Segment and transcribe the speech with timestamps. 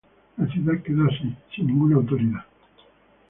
[0.39, 2.43] La ciudad quedó así sin ninguna autoridad.